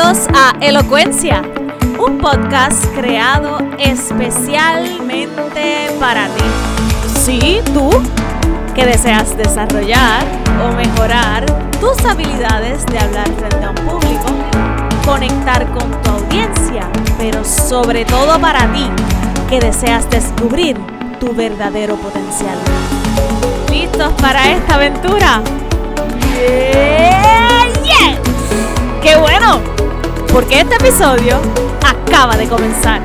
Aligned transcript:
Bienvenidos 0.00 0.28
a 0.32 0.54
Elocuencia, 0.60 1.42
un 1.98 2.18
podcast 2.18 2.84
creado 2.94 3.58
especialmente 3.80 5.90
para 5.98 6.28
ti. 6.28 6.44
Sí, 7.24 7.60
tú 7.74 7.90
que 8.76 8.86
deseas 8.86 9.36
desarrollar 9.36 10.24
o 10.62 10.72
mejorar 10.76 11.46
tus 11.80 11.98
habilidades 12.04 12.86
de 12.86 13.00
hablar 13.00 13.26
frente 13.38 13.64
a 13.64 13.70
un 13.70 13.74
público, 13.74 14.26
conectar 15.04 15.66
con 15.72 15.90
tu 16.02 16.10
audiencia, 16.10 16.88
pero 17.18 17.44
sobre 17.44 18.04
todo 18.04 18.40
para 18.40 18.72
ti 18.72 18.88
que 19.48 19.58
deseas 19.58 20.08
descubrir 20.10 20.76
tu 21.18 21.34
verdadero 21.34 21.96
potencial. 21.96 22.56
¿Listos 23.68 24.12
para 24.20 24.48
esta 24.52 24.76
aventura? 24.76 25.42
¡Yeah! 26.36 27.66
¡Yeah! 27.82 28.16
¡Qué 29.02 29.16
bueno! 29.16 29.77
Porque 30.32 30.60
este 30.60 30.76
episodio 30.76 31.40
acaba 31.84 32.36
de 32.36 32.48
comenzar. 32.48 33.00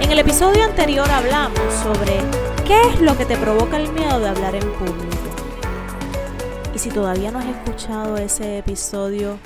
En 0.00 0.10
el 0.10 0.18
episodio 0.18 0.64
anterior 0.64 1.10
hablamos 1.10 1.58
sobre 1.82 2.20
qué 2.66 2.80
es 2.88 3.00
lo 3.00 3.16
que 3.16 3.24
te 3.24 3.36
provoca 3.36 3.76
el 3.76 3.90
miedo 3.92 4.20
de 4.20 4.28
hablar 4.28 4.54
en 4.54 4.72
público. 4.74 5.16
Y 6.74 6.78
si 6.78 6.90
todavía 6.90 7.30
no 7.30 7.38
has 7.38 7.46
escuchado 7.46 8.16
ese 8.16 8.58
episodio, 8.58 9.38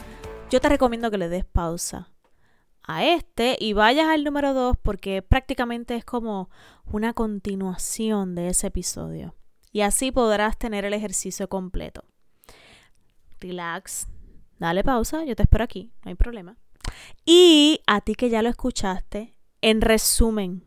yo 0.50 0.60
te 0.60 0.68
recomiendo 0.68 1.10
que 1.10 1.18
le 1.18 1.28
des 1.28 1.44
pausa 1.44 2.08
a 2.88 3.04
este 3.04 3.56
y 3.60 3.74
vayas 3.74 4.08
al 4.08 4.24
número 4.24 4.54
2 4.54 4.78
porque 4.82 5.22
prácticamente 5.22 5.94
es 5.94 6.04
como 6.04 6.50
una 6.86 7.12
continuación 7.12 8.34
de 8.34 8.48
ese 8.48 8.68
episodio. 8.68 9.36
Y 9.70 9.82
así 9.82 10.10
podrás 10.10 10.58
tener 10.58 10.86
el 10.86 10.94
ejercicio 10.94 11.48
completo. 11.48 12.02
Relax, 13.40 14.08
dale 14.58 14.82
pausa, 14.82 15.24
yo 15.24 15.36
te 15.36 15.42
espero 15.42 15.62
aquí, 15.62 15.92
no 16.02 16.08
hay 16.08 16.14
problema. 16.14 16.56
Y 17.26 17.82
a 17.86 18.00
ti 18.00 18.14
que 18.14 18.30
ya 18.30 18.42
lo 18.42 18.48
escuchaste, 18.48 19.36
en 19.60 19.82
resumen, 19.82 20.64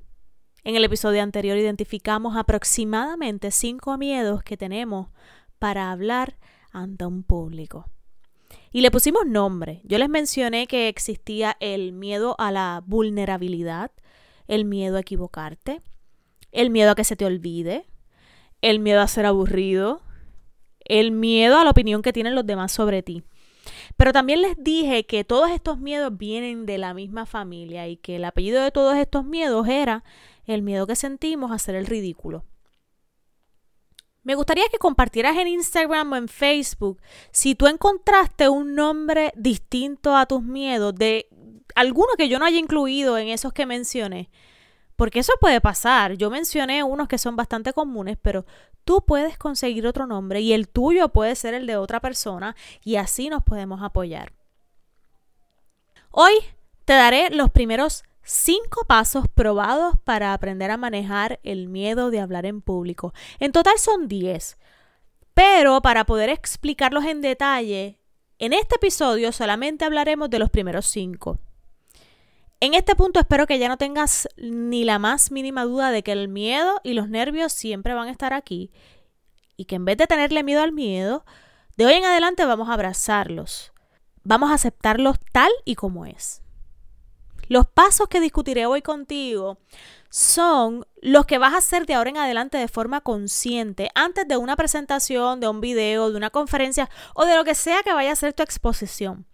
en 0.63 0.75
el 0.75 0.83
episodio 0.83 1.23
anterior 1.23 1.58
identificamos 1.58 2.38
aproximadamente 2.38 3.50
cinco 3.50 3.97
miedos 3.97 4.44
que 4.44 4.58
tenemos 4.58 5.08
para 5.58 5.91
hablar 5.91 6.38
ante 6.72 7.06
un 7.06 7.23
público. 7.23 7.89
Y 8.72 8.81
le 8.81 8.91
pusimos 8.91 9.25
nombre. 9.25 9.81
Yo 9.83 9.97
les 9.97 10.09
mencioné 10.09 10.66
que 10.66 10.88
existía 10.88 11.58
el 11.59 11.91
miedo 11.91 12.36
a 12.39 12.52
la 12.52 12.81
vulnerabilidad, 12.86 13.91
el 14.47 14.63
miedo 14.63 14.97
a 14.97 15.02
equivocarte, 15.02 15.81
el 16.52 16.69
miedo 16.69 16.91
a 16.91 16.95
que 16.95 17.03
se 17.03 17.17
te 17.17 17.25
olvide, 17.25 17.86
el 18.61 18.80
miedo 18.80 19.02
a 19.02 19.08
ser 19.08 19.25
aburrido, 19.25 20.02
el 20.86 21.11
miedo 21.11 21.58
a 21.58 21.66
la 21.66 21.72
opinión 21.72 22.02
que 22.02 22.13
tienen 22.13 22.36
los 22.36 22.45
demás 22.45 22.72
sobre 22.72 23.03
ti. 23.03 23.23
Pero 23.97 24.13
también 24.13 24.41
les 24.41 24.55
dije 24.58 25.06
que 25.06 25.23
todos 25.23 25.52
estos 25.52 25.78
miedos 25.78 26.17
vienen 26.17 26.66
de 26.66 26.78
la 26.78 26.94
misma 26.94 27.25
familia 27.25 27.88
y 27.88 27.97
que 27.97 28.16
el 28.16 28.25
apellido 28.25 28.63
de 28.63 28.72
todos 28.72 28.95
estos 28.95 29.25
miedos 29.25 29.67
era 29.67 30.03
el 30.45 30.61
miedo 30.61 30.88
que 30.88 30.95
sentimos 30.95 31.52
a 31.52 31.56
hacer 31.56 31.75
el 31.75 31.85
ridículo. 31.85 32.45
Me 34.23 34.36
gustaría 34.36 34.66
que 34.69 34.77
compartieras 34.77 35.36
en 35.38 35.47
Instagram 35.47 36.11
o 36.11 36.16
en 36.16 36.27
Facebook 36.27 37.02
si 37.31 37.55
tú 37.55 37.67
encontraste 37.67 38.50
un 38.50 38.75
nombre 38.75 39.33
distinto 39.36 40.16
a 40.16 40.28
tus 40.28 40.44
miedos, 40.44 40.94
de 40.94 41.28
alguno 41.75 42.09
que 42.17 42.30
yo 42.30 42.38
no 42.38 42.45
haya 42.45 42.59
incluido 42.59 43.17
en 43.17 43.30
esos 43.30 43.53
que 43.53 43.66
mencioné. 43.66 44.30
Porque 44.95 45.19
eso 45.19 45.34
puede 45.41 45.62
pasar. 45.62 46.13
Yo 46.13 46.29
mencioné 46.29 46.84
unos 46.84 47.07
que 47.07 47.18
son 47.18 47.35
bastante 47.35 47.73
comunes, 47.73 48.18
pero 48.22 48.45
tú 48.84 49.03
puedes 49.03 49.38
conseguir 49.38 49.88
otro 49.88 50.06
nombre 50.06 50.41
y 50.41 50.53
el 50.53 50.69
tuyo 50.69 51.09
puede 51.09 51.35
ser 51.35 51.56
el 51.56 51.66
de 51.66 51.78
otra 51.78 52.00
persona 52.00 52.56
y 52.84 52.97
así 52.97 53.29
nos 53.29 53.41
podemos 53.41 53.81
apoyar. 53.81 54.34
Hoy 56.12 56.34
te 56.85 56.94
daré 56.94 57.31
los 57.31 57.50
primeros 57.50 58.03
cinco 58.23 58.85
pasos 58.85 59.27
probados 59.27 59.95
para 60.03 60.33
aprender 60.33 60.71
a 60.71 60.77
manejar 60.77 61.39
el 61.43 61.67
miedo 61.67 62.11
de 62.11 62.19
hablar 62.19 62.45
en 62.45 62.61
público. 62.61 63.13
En 63.39 63.51
total 63.51 63.77
son 63.77 64.07
10. 64.07 64.57
Pero 65.33 65.81
para 65.81 66.05
poder 66.05 66.29
explicarlos 66.29 67.05
en 67.05 67.21
detalle, 67.21 67.99
en 68.39 68.53
este 68.53 68.75
episodio 68.75 69.31
solamente 69.31 69.85
hablaremos 69.85 70.29
de 70.29 70.39
los 70.39 70.49
primeros 70.49 70.87
cinco. 70.87 71.39
En 72.59 72.73
este 72.73 72.95
punto 72.95 73.19
espero 73.19 73.47
que 73.47 73.57
ya 73.57 73.67
no 73.69 73.77
tengas 73.77 74.27
ni 74.38 74.83
la 74.83 74.99
más 74.99 75.31
mínima 75.31 75.63
duda 75.63 75.89
de 75.91 76.03
que 76.03 76.11
el 76.11 76.27
miedo 76.27 76.79
y 76.83 76.93
los 76.93 77.09
nervios 77.09 77.53
siempre 77.53 77.93
van 77.93 78.07
a 78.07 78.11
estar 78.11 78.33
aquí 78.33 78.71
y 79.57 79.65
que 79.65 79.75
en 79.75 79.85
vez 79.85 79.97
de 79.97 80.07
tenerle 80.07 80.43
miedo 80.43 80.61
al 80.61 80.71
miedo, 80.71 81.25
de 81.77 81.85
hoy 81.85 81.93
en 81.93 82.05
adelante 82.05 82.45
vamos 82.45 82.69
a 82.69 82.73
abrazarlos. 82.73 83.71
Vamos 84.23 84.51
a 84.51 84.55
aceptarlos 84.55 85.17
tal 85.31 85.51
y 85.65 85.75
como 85.75 86.05
es. 86.05 86.41
Los 87.51 87.67
pasos 87.67 88.07
que 88.07 88.22
discutiré 88.22 88.66
hoy 88.66 88.81
contigo 88.81 89.57
son 90.09 90.88
los 91.01 91.25
que 91.25 91.38
vas 91.38 91.53
a 91.53 91.57
hacer 91.57 91.85
de 91.85 91.95
ahora 91.95 92.09
en 92.09 92.16
adelante 92.16 92.57
de 92.57 92.69
forma 92.69 93.01
consciente 93.01 93.91
antes 93.94 94.25
de 94.25 94.38
una 94.38 94.56
presentación, 94.56 95.41
de 95.41 95.50
un 95.50 95.59
video, 95.59 96.12
de 96.12 96.16
una 96.16 96.29
conferencia 96.29 96.89
o 97.13 97.25
de 97.25 97.35
lo 97.35 97.44
que 97.44 97.53
sea 97.53 97.84
que 97.84 97.91
vaya 97.91 98.13
a 98.13 98.16
ser 98.16 98.31
tu 98.31 98.41
exposición. 98.41 99.25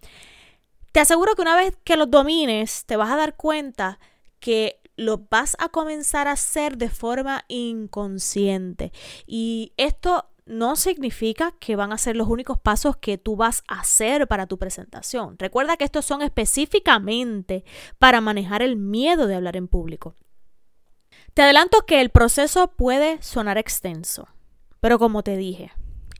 Te 0.90 0.98
aseguro 0.98 1.36
que 1.36 1.42
una 1.42 1.54
vez 1.54 1.78
que 1.84 1.96
los 1.96 2.10
domines, 2.10 2.86
te 2.86 2.96
vas 2.96 3.12
a 3.12 3.16
dar 3.16 3.36
cuenta 3.36 4.00
que 4.40 4.80
lo 4.96 5.24
vas 5.30 5.54
a 5.60 5.68
comenzar 5.68 6.26
a 6.26 6.32
hacer 6.32 6.76
de 6.76 6.90
forma 6.90 7.44
inconsciente. 7.46 8.90
Y 9.28 9.74
esto 9.76 10.28
no 10.48 10.76
significa 10.76 11.54
que 11.60 11.76
van 11.76 11.92
a 11.92 11.98
ser 11.98 12.16
los 12.16 12.28
únicos 12.28 12.58
pasos 12.58 12.96
que 12.96 13.18
tú 13.18 13.36
vas 13.36 13.62
a 13.68 13.80
hacer 13.80 14.26
para 14.26 14.46
tu 14.46 14.58
presentación. 14.58 15.36
Recuerda 15.38 15.76
que 15.76 15.84
estos 15.84 16.04
son 16.04 16.22
específicamente 16.22 17.64
para 17.98 18.20
manejar 18.20 18.62
el 18.62 18.76
miedo 18.76 19.26
de 19.26 19.36
hablar 19.36 19.56
en 19.56 19.68
público. 19.68 20.16
Te 21.34 21.42
adelanto 21.42 21.86
que 21.86 22.00
el 22.00 22.10
proceso 22.10 22.72
puede 22.72 23.22
sonar 23.22 23.58
extenso, 23.58 24.28
pero 24.80 24.98
como 24.98 25.22
te 25.22 25.36
dije, 25.36 25.72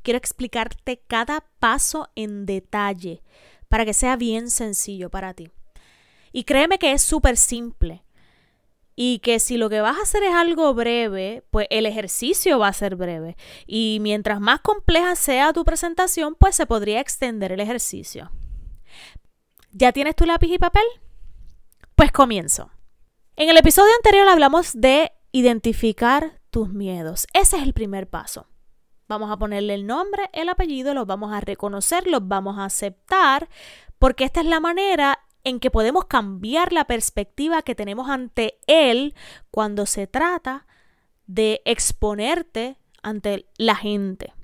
quiero 0.02 0.18
explicarte 0.18 1.02
cada 1.06 1.44
paso 1.58 2.08
en 2.14 2.46
detalle 2.46 3.22
para 3.68 3.84
que 3.84 3.94
sea 3.94 4.16
bien 4.16 4.50
sencillo 4.50 5.10
para 5.10 5.34
ti. 5.34 5.50
Y 6.32 6.44
créeme 6.44 6.78
que 6.78 6.92
es 6.92 7.02
súper 7.02 7.36
simple 7.36 8.04
y 9.00 9.20
que 9.20 9.38
si 9.38 9.58
lo 9.58 9.70
que 9.70 9.80
vas 9.80 9.96
a 9.96 10.02
hacer 10.02 10.24
es 10.24 10.34
algo 10.34 10.74
breve, 10.74 11.44
pues 11.52 11.68
el 11.70 11.86
ejercicio 11.86 12.58
va 12.58 12.66
a 12.66 12.72
ser 12.72 12.96
breve. 12.96 13.36
Y 13.64 13.98
mientras 14.00 14.40
más 14.40 14.58
compleja 14.58 15.14
sea 15.14 15.52
tu 15.52 15.64
presentación, 15.64 16.34
pues 16.34 16.56
se 16.56 16.66
podría 16.66 16.98
extender 16.98 17.52
el 17.52 17.60
ejercicio. 17.60 18.32
¿Ya 19.70 19.92
tienes 19.92 20.16
tu 20.16 20.26
lápiz 20.26 20.48
y 20.48 20.58
papel? 20.58 20.82
Pues 21.94 22.10
comienzo. 22.10 22.72
En 23.36 23.48
el 23.48 23.56
episodio 23.56 23.92
anterior 23.98 24.26
hablamos 24.26 24.72
de 24.74 25.12
identificar 25.30 26.40
tus 26.50 26.68
miedos. 26.70 27.28
Ese 27.34 27.56
es 27.56 27.62
el 27.62 27.74
primer 27.74 28.08
paso. 28.08 28.48
Vamos 29.06 29.30
a 29.30 29.36
ponerle 29.36 29.74
el 29.74 29.86
nombre, 29.86 30.28
el 30.32 30.48
apellido, 30.48 30.92
los 30.92 31.06
vamos 31.06 31.32
a 31.32 31.40
reconocer, 31.40 32.08
los 32.08 32.26
vamos 32.26 32.58
a 32.58 32.64
aceptar, 32.64 33.48
porque 34.00 34.24
esta 34.24 34.40
es 34.40 34.46
la 34.46 34.58
manera 34.58 35.20
en 35.44 35.60
que 35.60 35.70
podemos 35.70 36.06
cambiar 36.06 36.72
la 36.72 36.84
perspectiva 36.84 37.62
que 37.62 37.74
tenemos 37.74 38.08
ante 38.08 38.58
Él 38.66 39.14
cuando 39.50 39.86
se 39.86 40.06
trata 40.06 40.66
de 41.26 41.62
exponerte 41.64 42.78
ante 43.02 43.46
la 43.56 43.76
gente. 43.76 44.34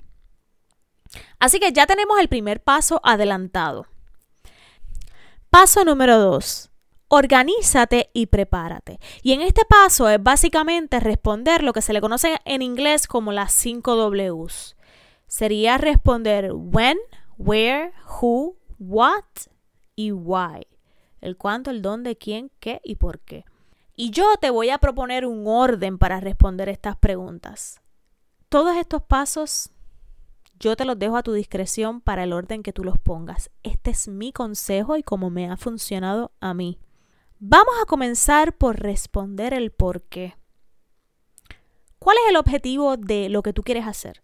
Así 1.39 1.59
que 1.59 1.71
ya 1.71 1.85
tenemos 1.85 2.19
el 2.19 2.27
primer 2.27 2.61
paso 2.61 3.01
adelantado. 3.03 3.87
Paso 5.49 5.85
número 5.85 6.17
dos. 6.19 6.71
Organízate 7.07 8.09
y 8.13 8.25
prepárate. 8.25 8.99
Y 9.21 9.33
en 9.33 9.41
este 9.41 9.63
paso 9.65 10.09
es 10.09 10.21
básicamente 10.21 10.99
responder 10.99 11.63
lo 11.63 11.71
que 11.71 11.81
se 11.81 11.93
le 11.93 12.01
conoce 12.01 12.39
en 12.45 12.61
inglés 12.61 13.07
como 13.07 13.31
las 13.31 13.53
5 13.53 13.95
Ws. 14.09 14.75
Sería 15.27 15.77
responder 15.77 16.51
when, 16.53 16.97
where, 17.37 17.93
who, 18.21 18.57
what 18.79 19.23
y 19.95 20.11
why 20.11 20.65
el 21.25 21.37
cuánto, 21.37 21.71
el 21.71 21.81
dónde, 21.81 22.17
quién, 22.17 22.51
qué 22.59 22.81
y 22.83 22.95
por 22.95 23.19
qué. 23.19 23.45
Y 23.95 24.11
yo 24.11 24.25
te 24.39 24.49
voy 24.49 24.69
a 24.69 24.77
proponer 24.77 25.25
un 25.25 25.45
orden 25.47 25.97
para 25.97 26.19
responder 26.19 26.69
estas 26.69 26.97
preguntas. 26.97 27.81
Todos 28.49 28.77
estos 28.77 29.01
pasos 29.01 29.71
yo 30.59 30.75
te 30.75 30.85
los 30.85 30.97
dejo 30.97 31.17
a 31.17 31.23
tu 31.23 31.33
discreción 31.33 32.01
para 32.01 32.23
el 32.23 32.33
orden 32.33 32.63
que 32.63 32.73
tú 32.73 32.83
los 32.83 32.97
pongas. 32.97 33.49
Este 33.63 33.91
es 33.91 34.07
mi 34.07 34.31
consejo 34.31 34.97
y 34.97 35.03
como 35.03 35.29
me 35.29 35.49
ha 35.49 35.57
funcionado 35.57 36.31
a 36.39 36.53
mí. 36.53 36.79
Vamos 37.39 37.75
a 37.81 37.85
comenzar 37.85 38.53
por 38.53 38.79
responder 38.79 39.53
el 39.53 39.71
por 39.71 40.03
qué. 40.03 40.35
¿Cuál 41.99 42.17
es 42.23 42.29
el 42.29 42.37
objetivo 42.37 42.97
de 42.97 43.29
lo 43.29 43.43
que 43.43 43.51
tú 43.51 43.63
quieres 43.63 43.87
hacer? 43.87 44.23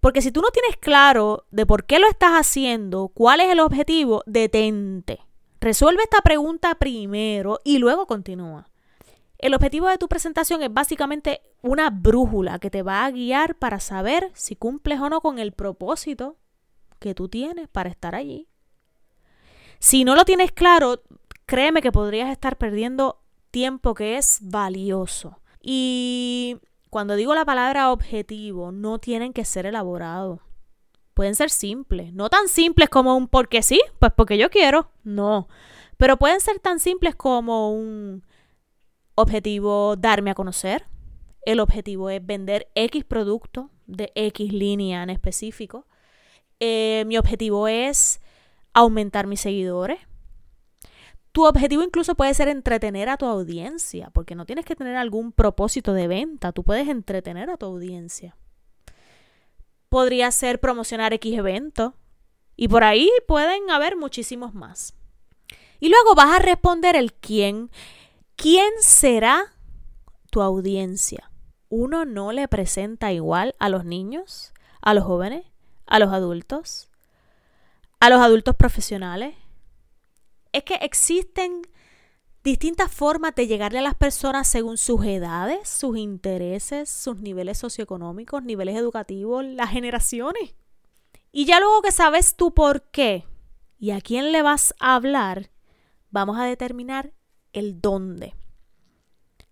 Porque 0.00 0.22
si 0.22 0.30
tú 0.30 0.40
no 0.40 0.48
tienes 0.48 0.76
claro 0.76 1.44
de 1.50 1.66
por 1.66 1.84
qué 1.84 1.98
lo 1.98 2.08
estás 2.08 2.32
haciendo, 2.32 3.08
cuál 3.08 3.40
es 3.40 3.50
el 3.50 3.60
objetivo, 3.60 4.22
detente. 4.26 5.20
Resuelve 5.68 6.02
esta 6.02 6.22
pregunta 6.22 6.74
primero 6.76 7.60
y 7.62 7.76
luego 7.76 8.06
continúa. 8.06 8.70
El 9.36 9.52
objetivo 9.52 9.86
de 9.88 9.98
tu 9.98 10.08
presentación 10.08 10.62
es 10.62 10.72
básicamente 10.72 11.42
una 11.60 11.90
brújula 11.90 12.58
que 12.58 12.70
te 12.70 12.80
va 12.80 13.04
a 13.04 13.10
guiar 13.10 13.54
para 13.54 13.78
saber 13.78 14.30
si 14.32 14.56
cumples 14.56 14.98
o 14.98 15.10
no 15.10 15.20
con 15.20 15.38
el 15.38 15.52
propósito 15.52 16.38
que 16.98 17.14
tú 17.14 17.28
tienes 17.28 17.68
para 17.68 17.90
estar 17.90 18.14
allí. 18.14 18.48
Si 19.78 20.04
no 20.04 20.16
lo 20.16 20.24
tienes 20.24 20.52
claro, 20.52 21.02
créeme 21.44 21.82
que 21.82 21.92
podrías 21.92 22.30
estar 22.30 22.56
perdiendo 22.56 23.20
tiempo 23.50 23.92
que 23.92 24.16
es 24.16 24.38
valioso. 24.40 25.38
Y 25.60 26.56
cuando 26.88 27.14
digo 27.14 27.34
la 27.34 27.44
palabra 27.44 27.92
objetivo, 27.92 28.72
no 28.72 29.00
tienen 29.00 29.34
que 29.34 29.44
ser 29.44 29.66
elaborados. 29.66 30.40
Pueden 31.18 31.34
ser 31.34 31.50
simples, 31.50 32.12
no 32.12 32.30
tan 32.30 32.46
simples 32.46 32.88
como 32.88 33.16
un 33.16 33.26
porque 33.26 33.60
sí, 33.60 33.82
pues 33.98 34.12
porque 34.14 34.38
yo 34.38 34.50
quiero, 34.50 34.92
no. 35.02 35.48
Pero 35.96 36.16
pueden 36.16 36.38
ser 36.38 36.60
tan 36.60 36.78
simples 36.78 37.16
como 37.16 37.72
un 37.72 38.22
objetivo 39.16 39.96
darme 39.96 40.30
a 40.30 40.36
conocer. 40.36 40.86
El 41.44 41.58
objetivo 41.58 42.08
es 42.08 42.24
vender 42.24 42.68
X 42.76 43.02
producto 43.02 43.68
de 43.88 44.12
X 44.14 44.52
línea 44.52 45.02
en 45.02 45.10
específico. 45.10 45.88
Eh, 46.60 47.02
mi 47.08 47.18
objetivo 47.18 47.66
es 47.66 48.20
aumentar 48.72 49.26
mis 49.26 49.40
seguidores. 49.40 49.98
Tu 51.32 51.44
objetivo 51.44 51.82
incluso 51.82 52.14
puede 52.14 52.32
ser 52.32 52.46
entretener 52.46 53.08
a 53.08 53.16
tu 53.16 53.26
audiencia, 53.26 54.10
porque 54.10 54.36
no 54.36 54.46
tienes 54.46 54.64
que 54.64 54.76
tener 54.76 54.94
algún 54.94 55.32
propósito 55.32 55.94
de 55.94 56.06
venta, 56.06 56.52
tú 56.52 56.62
puedes 56.62 56.86
entretener 56.86 57.50
a 57.50 57.56
tu 57.56 57.66
audiencia. 57.66 58.36
Podría 59.88 60.30
ser 60.30 60.60
promocionar 60.60 61.12
X 61.12 61.38
evento, 61.38 61.94
y 62.56 62.66
por 62.66 62.82
ahí 62.82 63.08
pueden 63.28 63.70
haber 63.70 63.96
muchísimos 63.96 64.52
más. 64.52 64.94
Y 65.78 65.88
luego 65.88 66.16
vas 66.16 66.36
a 66.36 66.42
responder 66.42 66.96
el 66.96 67.12
quién. 67.12 67.70
¿Quién 68.34 68.70
será 68.80 69.54
tu 70.30 70.42
audiencia? 70.42 71.30
Uno 71.68 72.04
no 72.04 72.32
le 72.32 72.48
presenta 72.48 73.12
igual 73.12 73.54
a 73.60 73.68
los 73.68 73.84
niños, 73.84 74.52
a 74.80 74.92
los 74.92 75.04
jóvenes, 75.04 75.44
a 75.86 76.00
los 76.00 76.12
adultos, 76.12 76.90
a 78.00 78.10
los 78.10 78.20
adultos 78.20 78.56
profesionales. 78.56 79.36
Es 80.52 80.64
que 80.64 80.74
existen 80.74 81.62
distintas 82.48 82.90
formas 82.90 83.34
de 83.34 83.46
llegarle 83.46 83.80
a 83.80 83.82
las 83.82 83.94
personas 83.94 84.48
según 84.48 84.78
sus 84.78 85.04
edades, 85.04 85.68
sus 85.68 85.98
intereses, 85.98 86.88
sus 86.88 87.20
niveles 87.20 87.58
socioeconómicos, 87.58 88.42
niveles 88.42 88.76
educativos, 88.76 89.44
las 89.44 89.70
generaciones. 89.70 90.54
Y 91.30 91.44
ya 91.44 91.60
luego 91.60 91.82
que 91.82 91.92
sabes 91.92 92.36
tú 92.36 92.54
por 92.54 92.84
qué 92.90 93.26
y 93.78 93.90
a 93.90 94.00
quién 94.00 94.32
le 94.32 94.40
vas 94.40 94.74
a 94.80 94.94
hablar, 94.94 95.50
vamos 96.10 96.38
a 96.38 96.44
determinar 96.44 97.12
el 97.52 97.82
dónde. 97.82 98.34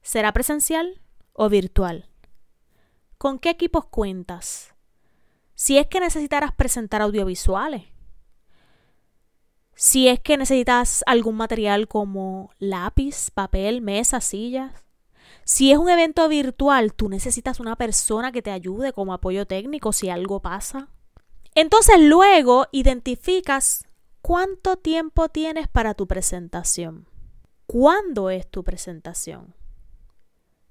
¿Será 0.01 0.33
presencial 0.33 1.03
o 1.35 1.51
virtual? 1.51 2.09
¿Con 3.19 3.39
qué 3.39 3.51
equipos 3.51 3.85
cuentas? 3.85 4.75
Si 5.55 5.77
es 5.77 5.87
que 5.87 6.01
necesitaras 6.01 6.53
presentar 6.53 7.03
audiovisuales. 7.03 7.85
Si 9.79 10.09
es 10.09 10.19
que 10.19 10.39
necesitas 10.39 11.05
algún 11.07 11.37
material 11.37 11.87
como 11.87 12.51
lápiz, 12.59 13.31
papel, 13.31 13.83
mesa, 13.83 14.23
sillas. 14.23 14.73
Si 15.45 15.71
es 15.71 15.77
un 15.77 15.91
evento 15.91 16.27
virtual, 16.31 16.95
tú 16.95 17.11
necesitas 17.11 17.61
una 17.61 17.77
persona 17.77 18.33
que 18.33 18.41
te 18.41 18.51
ayude 18.51 18.95
como 18.95 19.13
apoyo 19.13 19.47
técnico 19.47 19.93
si 19.93 20.09
algo 20.09 20.41
pasa. 20.41 20.89
Entonces 21.55 22.01
luego 22.01 22.67
identificas 22.73 23.85
cuánto 24.23 24.77
tiempo 24.77 25.29
tienes 25.29 25.69
para 25.69 25.93
tu 25.93 26.07
presentación. 26.07 27.07
¿Cuándo 27.67 28.31
es 28.31 28.51
tu 28.51 28.65
presentación? 28.65 29.55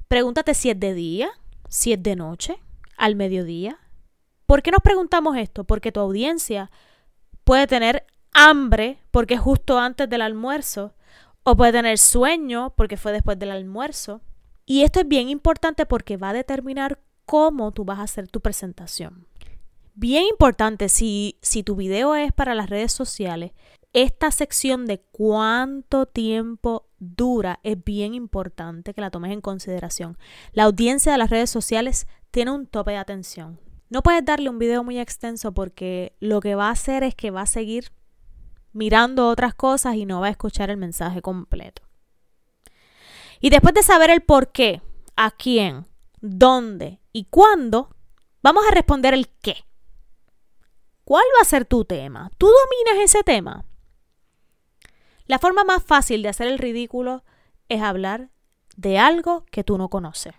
Pregúntate 0.08 0.56
si 0.56 0.72
es 0.72 0.80
de 0.80 0.96
día, 0.96 1.30
si 1.70 1.94
es 1.94 2.02
de 2.02 2.16
noche, 2.16 2.58
al 2.98 3.16
mediodía. 3.16 3.78
¿Por 4.48 4.64
qué 4.64 4.72
nos 4.72 4.82
preguntamos 4.82 5.38
esto? 5.38 5.64
Porque 5.64 5.92
tu 5.92 6.00
audiencia 6.00 6.72
puede 7.44 7.68
tener 7.68 8.06
hambre 8.36 9.00
porque 9.10 9.36
es 9.36 9.40
justo 9.40 9.80
antes 9.80 10.08
del 10.08 10.22
almuerzo, 10.22 10.94
o 11.44 11.56
puede 11.56 11.72
tener 11.72 11.98
sueño 11.98 12.74
porque 12.76 12.98
fue 12.98 13.12
después 13.12 13.40
del 13.40 13.52
almuerzo. 13.52 14.22
Y 14.66 14.82
esto 14.82 15.00
es 15.00 15.08
bien 15.08 15.30
importante 15.30 15.86
porque 15.86 16.18
va 16.18 16.30
a 16.30 16.34
determinar 16.34 17.00
cómo 17.26 17.72
tú 17.72 17.86
vas 17.86 18.00
a 18.00 18.04
hacer 18.04 18.28
tu 18.28 18.42
presentación. 18.42 19.28
Bien 19.94 20.24
importante, 20.24 20.90
si, 20.90 21.38
si 21.42 21.64
tu 21.64 21.76
video 21.76 22.16
es 22.16 22.34
para 22.34 22.56
las 22.56 22.70
redes 22.70 22.92
sociales, 22.92 23.52
esta 23.94 24.32
sección 24.32 24.86
de 24.86 25.00
cuánto 25.12 26.06
tiempo 26.06 26.90
dura 27.00 27.60
es 27.64 27.82
bien 27.82 28.14
importante 28.14 28.94
que 28.94 29.02
la 29.02 29.12
tomes 29.12 29.32
en 29.32 29.40
consideración. 29.40 30.18
La 30.52 30.64
audiencia 30.64 31.12
de 31.14 31.18
las 31.18 31.30
redes 31.30 31.50
sociales 31.50 32.08
tiene 32.32 32.52
un 32.52 32.66
tope 32.66 32.92
de 32.92 32.98
atención. 32.98 33.60
No 33.90 34.02
puedes 34.02 34.26
darle 34.26 34.50
un 34.50 34.60
video 34.60 34.84
muy 34.84 35.00
extenso 35.00 35.54
porque 35.54 36.18
lo 36.20 36.42
que 36.42 36.56
va 36.56 36.68
a 36.68 36.72
hacer 36.72 37.04
es 37.04 37.16
que 37.16 37.32
va 37.32 37.42
a 37.42 37.46
seguir 37.46 37.92
mirando 38.76 39.30
otras 39.30 39.56
cosas 39.56 39.96
y 39.96 40.06
no 40.06 40.20
va 40.20 40.28
a 40.28 40.32
escuchar 40.32 40.70
el 40.70 40.78
mensaje 40.78 41.22
completo. 41.22 41.82
Y 43.40 43.50
después 43.50 43.74
de 43.74 43.84
saber 43.84 44.10
el 44.10 44.22
por 44.22 44.52
qué, 44.52 44.82
a 45.16 45.32
quién, 45.32 45.88
dónde 46.20 47.00
y 47.14 47.26
cuándo, 47.26 47.96
vamos 48.44 48.66
a 48.68 48.74
responder 48.74 49.14
el 49.14 49.30
qué. 49.42 49.66
¿Cuál 51.06 51.24
va 51.38 51.42
a 51.42 51.46
ser 51.46 51.66
tu 51.66 51.86
tema? 51.86 52.30
¿Tú 52.38 52.48
dominas 52.48 53.04
ese 53.04 53.24
tema? 53.24 53.66
La 55.26 55.40
forma 55.40 55.64
más 55.64 55.82
fácil 55.82 56.22
de 56.22 56.30
hacer 56.30 56.48
el 56.48 56.58
ridículo 56.58 57.24
es 57.70 57.82
hablar 57.82 58.30
de 58.76 59.00
algo 59.00 59.46
que 59.52 59.64
tú 59.64 59.78
no 59.78 59.90
conoces. 59.90 60.36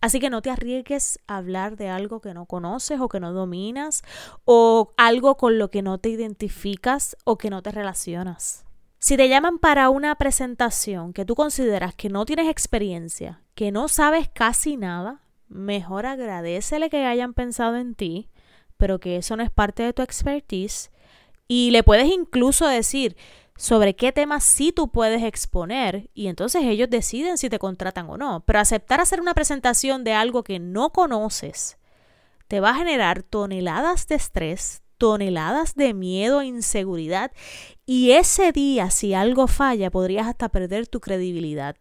Así 0.00 0.18
que 0.18 0.30
no 0.30 0.40
te 0.40 0.50
arriesgues 0.50 1.20
a 1.26 1.36
hablar 1.36 1.76
de 1.76 1.88
algo 1.88 2.20
que 2.20 2.32
no 2.32 2.46
conoces 2.46 3.00
o 3.00 3.08
que 3.08 3.20
no 3.20 3.32
dominas 3.32 4.02
o 4.44 4.92
algo 4.96 5.36
con 5.36 5.58
lo 5.58 5.70
que 5.70 5.82
no 5.82 5.98
te 5.98 6.08
identificas 6.08 7.16
o 7.24 7.36
que 7.36 7.50
no 7.50 7.62
te 7.62 7.70
relacionas. 7.70 8.64
Si 8.98 9.16
te 9.16 9.28
llaman 9.28 9.58
para 9.58 9.88
una 9.90 10.14
presentación 10.16 11.12
que 11.12 11.24
tú 11.24 11.34
consideras 11.34 11.94
que 11.94 12.08
no 12.08 12.24
tienes 12.26 12.48
experiencia, 12.48 13.42
que 13.54 13.72
no 13.72 13.88
sabes 13.88 14.28
casi 14.28 14.76
nada, 14.76 15.22
mejor 15.48 16.06
agradecele 16.06 16.90
que 16.90 17.04
hayan 17.04 17.34
pensado 17.34 17.76
en 17.76 17.94
ti, 17.94 18.28
pero 18.76 19.00
que 19.00 19.16
eso 19.16 19.36
no 19.36 19.42
es 19.42 19.50
parte 19.50 19.82
de 19.82 19.92
tu 19.92 20.02
expertise. 20.02 20.90
Y 21.48 21.70
le 21.70 21.82
puedes 21.82 22.08
incluso 22.10 22.66
decir, 22.66 23.16
sobre 23.60 23.94
qué 23.94 24.10
temas 24.10 24.42
sí 24.42 24.72
tú 24.72 24.88
puedes 24.88 25.22
exponer 25.22 26.08
y 26.14 26.28
entonces 26.28 26.62
ellos 26.64 26.88
deciden 26.88 27.36
si 27.36 27.50
te 27.50 27.58
contratan 27.58 28.08
o 28.08 28.16
no. 28.16 28.42
Pero 28.46 28.58
aceptar 28.58 29.02
hacer 29.02 29.20
una 29.20 29.34
presentación 29.34 30.02
de 30.02 30.14
algo 30.14 30.42
que 30.42 30.58
no 30.58 30.88
conoces 30.92 31.76
te 32.48 32.60
va 32.60 32.70
a 32.70 32.74
generar 32.74 33.22
toneladas 33.22 34.08
de 34.08 34.14
estrés, 34.14 34.80
toneladas 34.96 35.74
de 35.74 35.92
miedo 35.92 36.40
e 36.40 36.46
inseguridad 36.46 37.32
y 37.84 38.12
ese 38.12 38.50
día 38.52 38.88
si 38.88 39.12
algo 39.12 39.46
falla 39.46 39.90
podrías 39.90 40.26
hasta 40.26 40.48
perder 40.48 40.86
tu 40.86 41.00
credibilidad 41.00 41.76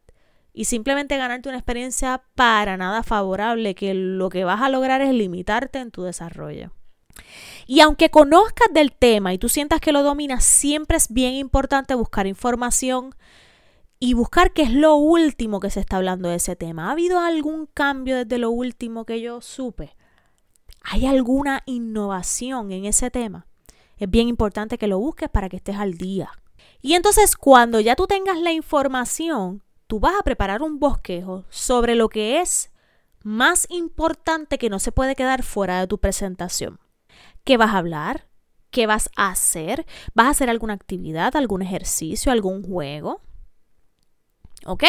y 0.51 0.65
simplemente 0.65 1.15
ganarte 1.15 1.48
una 1.48 1.59
experiencia 1.59 2.24
para 2.36 2.75
nada 2.75 3.03
favorable 3.03 3.74
que 3.74 3.93
lo 3.93 4.27
que 4.27 4.43
vas 4.43 4.62
a 4.62 4.67
lograr 4.67 5.01
es 5.01 5.13
limitarte 5.13 5.79
en 5.79 5.91
tu 5.91 6.03
desarrollo. 6.03 6.74
Y 7.67 7.81
aunque 7.81 8.09
conozcas 8.09 8.67
del 8.73 8.91
tema 8.91 9.33
y 9.33 9.38
tú 9.38 9.47
sientas 9.47 9.79
que 9.79 9.91
lo 9.91 10.01
dominas, 10.03 10.43
siempre 10.43 10.97
es 10.97 11.13
bien 11.13 11.33
importante 11.33 11.93
buscar 11.93 12.27
información 12.27 13.13
y 13.99 14.13
buscar 14.13 14.53
qué 14.53 14.63
es 14.63 14.73
lo 14.73 14.95
último 14.95 15.59
que 15.59 15.69
se 15.69 15.81
está 15.81 15.97
hablando 15.97 16.29
de 16.29 16.35
ese 16.35 16.55
tema. 16.55 16.88
¿Ha 16.88 16.91
habido 16.93 17.19
algún 17.19 17.67
cambio 17.67 18.15
desde 18.15 18.38
lo 18.38 18.49
último 18.49 19.05
que 19.05 19.21
yo 19.21 19.41
supe? 19.41 19.95
¿Hay 20.83 21.05
alguna 21.05 21.61
innovación 21.65 22.71
en 22.71 22.85
ese 22.85 23.11
tema? 23.11 23.45
Es 23.97 24.09
bien 24.09 24.29
importante 24.29 24.77
que 24.77 24.88
lo 24.88 24.97
busques 24.97 25.29
para 25.29 25.49
que 25.49 25.57
estés 25.57 25.75
al 25.75 25.95
día. 25.95 26.31
Y 26.81 26.93
entonces 26.93 27.35
cuando 27.35 27.81
ya 27.81 27.95
tú 27.95 28.07
tengas 28.07 28.39
la 28.39 28.53
información, 28.53 29.61
tú 29.88 29.99
vas 29.99 30.13
a 30.17 30.23
preparar 30.23 30.61
un 30.61 30.79
bosquejo 30.79 31.43
sobre 31.49 31.95
lo 31.95 32.07
que 32.07 32.39
es 32.39 32.71
más 33.21 33.67
importante 33.69 34.57
que 34.57 34.69
no 34.69 34.79
se 34.79 34.93
puede 34.93 35.15
quedar 35.15 35.43
fuera 35.43 35.81
de 35.81 35.88
tu 35.88 35.97
presentación 35.97 36.79
qué 37.50 37.58
vas 37.58 37.74
a 37.74 37.79
hablar, 37.79 38.27
qué 38.70 38.86
vas 38.86 39.10
a 39.15 39.32
hacer, 39.32 39.88
vas 40.13 40.27
a 40.27 40.29
hacer 40.29 40.51
alguna 40.51 40.75
actividad, 40.75 41.36
algún 41.36 41.63
ejercicio, 41.63 42.32
algún 42.32 42.62
juego. 42.62 43.22
¿Ok? 44.68 44.84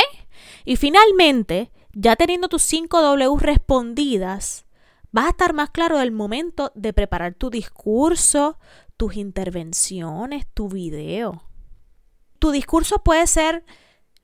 Y 0.67 0.77
finalmente, 0.77 1.73
ya 1.95 2.17
teniendo 2.17 2.51
tus 2.51 2.61
5 2.65 3.01
W 3.01 3.39
respondidas, 3.39 4.67
vas 5.11 5.25
a 5.25 5.31
estar 5.31 5.55
más 5.55 5.71
claro 5.71 5.97
del 5.97 6.13
momento 6.13 6.71
de 6.75 6.93
preparar 6.93 7.33
tu 7.33 7.49
discurso, 7.49 8.59
tus 8.99 9.17
intervenciones, 9.17 10.47
tu 10.53 10.69
video. 10.69 11.43
Tu 12.41 12.51
discurso 12.51 13.03
puede 13.03 13.27
ser 13.27 13.65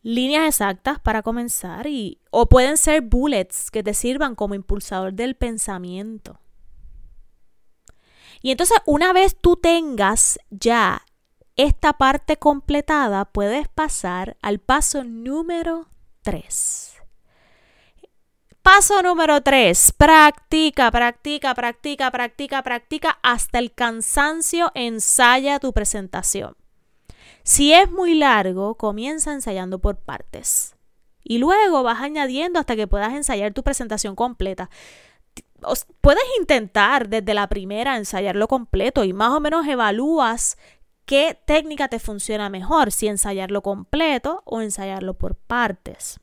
líneas 0.02 0.46
exactas 0.46 1.00
para 1.00 1.22
comenzar 1.22 1.86
y 1.86 2.20
o 2.30 2.50
pueden 2.50 2.76
ser 2.76 3.00
bullets 3.00 3.70
que 3.70 3.82
te 3.82 3.94
sirvan 3.94 4.34
como 4.34 4.54
impulsador 4.54 5.14
del 5.14 5.36
pensamiento. 5.36 6.38
Y 8.42 8.50
entonces 8.50 8.78
una 8.84 9.12
vez 9.12 9.36
tú 9.40 9.56
tengas 9.56 10.38
ya 10.50 11.02
esta 11.56 11.94
parte 11.94 12.36
completada, 12.36 13.24
puedes 13.24 13.68
pasar 13.68 14.36
al 14.42 14.58
paso 14.58 15.04
número 15.04 15.88
3. 16.22 16.96
Paso 18.62 19.00
número 19.00 19.42
3. 19.42 19.92
Practica, 19.96 20.90
practica, 20.90 21.54
practica, 21.54 22.10
practica, 22.10 22.62
practica 22.62 23.18
hasta 23.22 23.60
el 23.60 23.72
cansancio. 23.72 24.72
Ensaya 24.74 25.60
tu 25.60 25.72
presentación. 25.72 26.56
Si 27.44 27.72
es 27.72 27.88
muy 27.90 28.16
largo, 28.16 28.74
comienza 28.74 29.32
ensayando 29.32 29.78
por 29.78 29.98
partes. 29.98 30.74
Y 31.22 31.38
luego 31.38 31.84
vas 31.84 32.02
añadiendo 32.02 32.58
hasta 32.58 32.74
que 32.74 32.88
puedas 32.88 33.14
ensayar 33.14 33.54
tu 33.54 33.62
presentación 33.62 34.16
completa. 34.16 34.68
Puedes 36.00 36.24
intentar 36.38 37.08
desde 37.08 37.34
la 37.34 37.48
primera 37.48 37.96
ensayarlo 37.96 38.48
completo 38.48 39.04
y 39.04 39.12
más 39.12 39.32
o 39.32 39.40
menos 39.40 39.66
evalúas 39.66 40.56
qué 41.06 41.38
técnica 41.46 41.88
te 41.88 41.98
funciona 41.98 42.50
mejor, 42.50 42.92
si 42.92 43.06
ensayarlo 43.06 43.62
completo 43.62 44.42
o 44.44 44.60
ensayarlo 44.60 45.14
por 45.14 45.36
partes. 45.36 46.20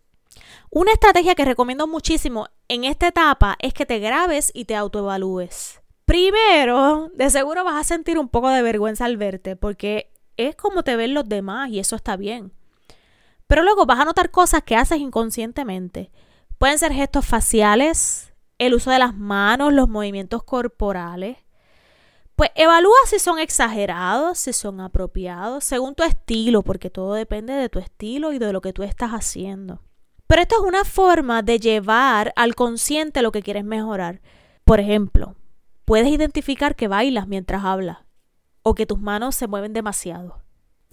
Una 0.70 0.92
estrategia 0.92 1.36
que 1.36 1.46
recomiendo 1.46 1.88
muchísimo 1.88 2.48
en 2.68 2.84
esta 2.84 3.08
etapa 3.08 3.56
es 3.60 3.74
que 3.74 3.86
te 3.86 4.00
grabes 4.00 4.52
y 4.54 4.66
te 4.66 4.76
autoevalúes. 4.76 5.82
Primero, 6.06 7.10
de 7.14 7.30
seguro 7.30 7.64
vas 7.64 7.76
a 7.76 7.84
sentir 7.84 8.20
un 8.20 8.28
poco 8.28 8.50
de 8.50 8.62
vergüenza 8.62 9.06
al 9.06 9.18
verte 9.18 9.56
porque 9.56 10.12
es 10.36 10.56
como 10.56 10.84
te 10.84 10.96
ven 10.96 11.14
los 11.14 11.30
demás 11.30 11.70
y 11.70 11.80
eso 11.80 11.96
está 11.96 12.18
bien. 12.18 12.52
Pero 13.48 13.64
luego 13.64 13.86
vas 13.86 14.00
a 14.00 14.06
notar 14.06 14.32
cosas 14.32 14.64
que 14.64 14.76
haces 14.76 15.00
inconscientemente. 15.00 16.12
Pueden 16.58 16.80
ser 16.80 16.92
gestos 16.92 17.26
faciales, 17.26 18.33
el 18.66 18.74
uso 18.74 18.92
de 18.92 19.00
las 19.00 19.16
manos, 19.16 19.74
los 19.74 19.90
movimientos 19.90 20.44
corporales. 20.44 21.38
Pues 22.36 22.50
evalúa 22.56 22.96
si 23.06 23.20
son 23.20 23.38
exagerados, 23.40 24.40
si 24.40 24.54
son 24.54 24.82
apropiados, 24.82 25.64
según 25.64 25.94
tu 25.94 26.04
estilo, 26.04 26.64
porque 26.64 26.90
todo 26.90 27.14
depende 27.14 27.54
de 27.54 27.70
tu 27.70 27.80
estilo 27.80 28.34
y 28.34 28.40
de 28.40 28.52
lo 28.52 28.62
que 28.62 28.74
tú 28.74 28.84
estás 28.84 29.12
haciendo. 29.12 29.82
Pero 30.26 30.42
esto 30.42 30.56
es 30.56 30.68
una 30.68 30.84
forma 30.84 31.44
de 31.44 31.60
llevar 31.60 32.34
al 32.36 32.56
consciente 32.56 33.22
lo 33.22 33.32
que 33.32 33.44
quieres 33.44 33.64
mejorar. 33.64 34.22
Por 34.64 34.80
ejemplo, 34.80 35.36
puedes 35.86 36.08
identificar 36.08 36.76
que 36.76 36.88
bailas 36.88 37.28
mientras 37.28 37.64
hablas 37.66 38.00
o 38.64 38.74
que 38.74 38.86
tus 38.86 39.00
manos 39.00 39.36
se 39.36 39.48
mueven 39.48 39.74
demasiado. 39.74 40.42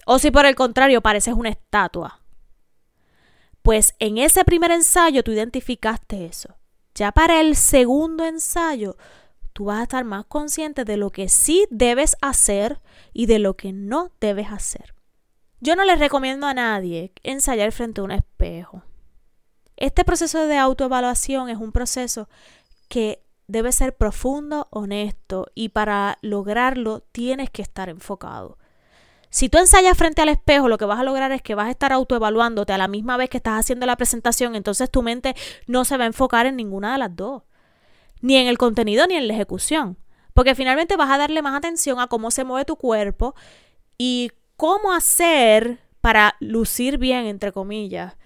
O 0.05 0.19
si 0.19 0.29
por 0.29 0.45
el 0.45 0.55
contrario 0.55 1.01
pareces 1.01 1.33
una 1.33 1.49
estatua. 1.49 2.21
Pues 3.61 3.95
en 3.99 4.17
ese 4.17 4.43
primer 4.43 4.71
ensayo 4.71 5.23
tú 5.23 5.31
identificaste 5.31 6.25
eso. 6.25 6.55
Ya 6.95 7.11
para 7.11 7.39
el 7.41 7.55
segundo 7.55 8.25
ensayo, 8.25 8.97
tú 9.53 9.65
vas 9.65 9.79
a 9.79 9.83
estar 9.83 10.03
más 10.03 10.25
consciente 10.25 10.85
de 10.85 10.97
lo 10.97 11.09
que 11.09 11.29
sí 11.29 11.67
debes 11.69 12.17
hacer 12.21 12.81
y 13.13 13.25
de 13.25 13.39
lo 13.39 13.55
que 13.55 13.73
no 13.73 14.11
debes 14.19 14.51
hacer. 14.51 14.93
Yo 15.59 15.75
no 15.75 15.85
les 15.85 15.99
recomiendo 15.99 16.47
a 16.47 16.53
nadie 16.53 17.13
ensayar 17.23 17.71
frente 17.71 18.01
a 18.01 18.03
un 18.03 18.11
espejo. 18.11 18.83
Este 19.77 20.03
proceso 20.03 20.47
de 20.47 20.57
autoevaluación 20.57 21.49
es 21.49 21.57
un 21.57 21.71
proceso 21.71 22.29
que 22.89 23.23
debe 23.47 23.71
ser 23.71 23.95
profundo, 23.95 24.67
honesto 24.71 25.47
y 25.55 25.69
para 25.69 26.17
lograrlo 26.21 27.01
tienes 27.11 27.49
que 27.49 27.61
estar 27.61 27.89
enfocado. 27.89 28.57
Si 29.31 29.47
tú 29.47 29.59
ensayas 29.59 29.97
frente 29.97 30.21
al 30.21 30.27
espejo, 30.27 30.67
lo 30.67 30.77
que 30.77 30.83
vas 30.83 30.99
a 30.99 31.03
lograr 31.03 31.31
es 31.31 31.41
que 31.41 31.55
vas 31.55 31.67
a 31.67 31.71
estar 31.71 31.93
autoevaluándote 31.93 32.73
a 32.73 32.77
la 32.77 32.89
misma 32.89 33.15
vez 33.15 33.29
que 33.29 33.37
estás 33.37 33.57
haciendo 33.57 33.85
la 33.85 33.95
presentación, 33.95 34.57
entonces 34.57 34.91
tu 34.91 35.01
mente 35.03 35.35
no 35.67 35.85
se 35.85 35.95
va 35.95 36.03
a 36.03 36.07
enfocar 36.07 36.45
en 36.47 36.57
ninguna 36.57 36.91
de 36.91 36.97
las 36.97 37.15
dos, 37.15 37.43
ni 38.19 38.35
en 38.35 38.47
el 38.47 38.57
contenido 38.57 39.07
ni 39.07 39.15
en 39.15 39.29
la 39.29 39.33
ejecución, 39.33 39.97
porque 40.33 40.53
finalmente 40.53 40.97
vas 40.97 41.09
a 41.09 41.17
darle 41.17 41.41
más 41.41 41.55
atención 41.55 42.01
a 42.01 42.07
cómo 42.07 42.29
se 42.29 42.43
mueve 42.43 42.65
tu 42.65 42.75
cuerpo 42.75 43.33
y 43.97 44.31
cómo 44.57 44.91
hacer 44.91 45.79
para 46.01 46.35
lucir 46.41 46.97
bien, 46.97 47.25
entre 47.25 47.53
comillas, 47.53 48.17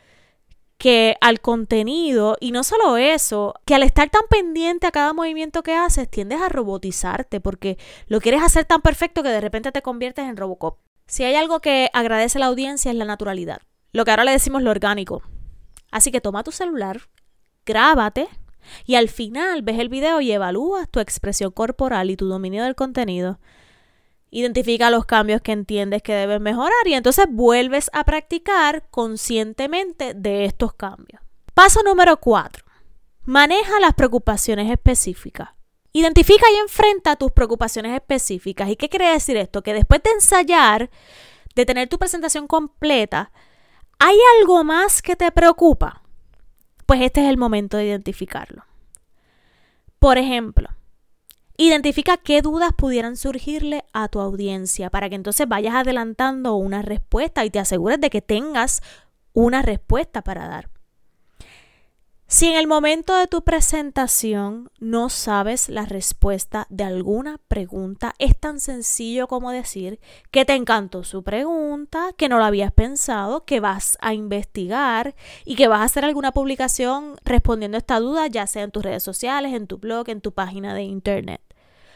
que 0.79 1.17
al 1.21 1.39
contenido 1.39 2.35
y 2.39 2.51
no 2.51 2.63
solo 2.63 2.97
eso, 2.97 3.53
que 3.65 3.75
al 3.75 3.83
estar 3.83 4.09
tan 4.09 4.23
pendiente 4.27 4.87
a 4.87 4.91
cada 4.91 5.13
movimiento 5.13 5.61
que 5.61 5.75
haces 5.75 6.09
tiendes 6.09 6.41
a 6.41 6.49
robotizarte 6.49 7.39
porque 7.41 7.77
lo 8.07 8.19
quieres 8.21 8.41
hacer 8.41 8.65
tan 8.65 8.81
perfecto 8.81 9.21
que 9.21 9.29
de 9.29 9.39
repente 9.39 9.71
te 9.71 9.83
conviertes 9.83 10.25
en 10.25 10.35
Robocop. 10.35 10.79
Si 11.07 11.23
hay 11.23 11.35
algo 11.35 11.59
que 11.59 11.89
agradece 11.93 12.39
la 12.39 12.47
audiencia 12.47 12.91
es 12.91 12.97
la 12.97 13.05
naturalidad, 13.05 13.61
lo 13.91 14.05
que 14.05 14.11
ahora 14.11 14.25
le 14.25 14.31
decimos 14.31 14.63
lo 14.63 14.71
orgánico. 14.71 15.23
Así 15.91 16.11
que 16.11 16.21
toma 16.21 16.43
tu 16.43 16.51
celular, 16.51 17.01
grábate 17.65 18.27
y 18.85 18.95
al 18.95 19.09
final 19.09 19.61
ves 19.61 19.79
el 19.79 19.89
video 19.89 20.21
y 20.21 20.31
evalúas 20.31 20.89
tu 20.89 20.99
expresión 20.99 21.51
corporal 21.51 22.09
y 22.09 22.17
tu 22.17 22.27
dominio 22.27 22.63
del 22.63 22.75
contenido 22.75 23.39
Identifica 24.35 24.89
los 24.89 25.05
cambios 25.05 25.41
que 25.41 25.53
entiendes 25.53 26.03
que 26.03 26.13
debes 26.13 26.41
mejorar 26.41 26.73
y 26.85 26.93
entonces 26.93 27.25
vuelves 27.29 27.89
a 27.93 28.03
practicar 28.03 28.85
conscientemente 28.91 30.13
de 30.13 30.43
estos 30.43 30.73
cambios. 30.73 31.21
Paso 31.53 31.81
número 31.83 32.17
4. 32.17 32.65
Maneja 33.23 33.79
las 33.79 33.93
preocupaciones 33.93 34.69
específicas. 34.69 35.51
Identifica 35.97 36.45
y 36.53 36.57
enfrenta 36.57 37.15
tus 37.15 37.31
preocupaciones 37.31 37.93
específicas. 37.93 38.69
¿Y 38.69 38.75
qué 38.75 38.89
quiere 38.89 39.13
decir 39.13 39.37
esto? 39.37 39.63
Que 39.63 39.73
después 39.73 40.03
de 40.03 40.09
ensayar, 40.11 40.89
de 41.55 41.65
tener 41.65 41.87
tu 41.87 41.97
presentación 41.97 42.47
completa, 42.47 43.31
¿hay 43.97 44.17
algo 44.37 44.65
más 44.65 45.01
que 45.01 45.15
te 45.15 45.31
preocupa? 45.31 46.01
Pues 46.85 46.99
este 46.99 47.23
es 47.23 47.29
el 47.29 47.37
momento 47.37 47.77
de 47.77 47.85
identificarlo. 47.85 48.65
Por 49.97 50.17
ejemplo, 50.17 50.67
Identifica 51.57 52.17
qué 52.17 52.41
dudas 52.41 52.73
pudieran 52.73 53.15
surgirle 53.15 53.85
a 53.93 54.09
tu 54.09 54.19
audiencia 54.19 54.89
para 54.89 55.07
que 55.07 55.15
entonces 55.15 55.47
vayas 55.47 55.75
adelantando 55.75 56.55
una 56.55 56.81
respuesta 56.81 57.45
y 57.45 57.49
te 57.49 57.59
asegures 57.59 58.01
de 58.01 58.09
que 58.09 58.21
tengas 58.21 58.81
una 59.31 59.61
respuesta 59.61 60.21
para 60.21 60.49
dar. 60.49 60.74
Si 62.35 62.47
en 62.47 62.57
el 62.57 62.67
momento 62.67 63.15
de 63.15 63.27
tu 63.27 63.45
presentación 63.45 64.69
no 64.77 65.07
sabes 65.07 65.69
la 65.69 65.85
respuesta 65.85 66.67
de 66.69 66.83
alguna 66.83 67.39
pregunta, 67.47 68.13
es 68.19 68.37
tan 68.37 68.59
sencillo 68.59 69.27
como 69.29 69.51
decir 69.51 70.01
que 70.31 70.43
te 70.43 70.53
encantó 70.53 71.05
su 71.05 71.23
pregunta, 71.23 72.09
que 72.17 72.27
no 72.27 72.37
lo 72.37 72.43
habías 72.43 72.73
pensado, 72.73 73.45
que 73.45 73.61
vas 73.61 73.97
a 74.01 74.13
investigar 74.13 75.15
y 75.45 75.55
que 75.55 75.69
vas 75.69 75.79
a 75.79 75.85
hacer 75.85 76.03
alguna 76.03 76.33
publicación 76.33 77.15
respondiendo 77.23 77.77
a 77.77 77.79
esta 77.79 78.01
duda, 78.01 78.27
ya 78.27 78.47
sea 78.47 78.63
en 78.63 78.71
tus 78.71 78.83
redes 78.83 79.03
sociales, 79.03 79.53
en 79.53 79.67
tu 79.67 79.77
blog, 79.77 80.09
en 80.09 80.19
tu 80.19 80.33
página 80.33 80.73
de 80.73 80.83
internet, 80.83 81.39